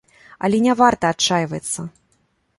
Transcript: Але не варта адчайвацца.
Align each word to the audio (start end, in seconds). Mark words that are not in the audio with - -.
Але 0.47 0.61
не 0.67 0.73
варта 0.79 1.13
адчайвацца. 1.17 1.79